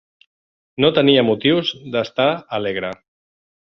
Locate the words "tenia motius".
0.97-1.73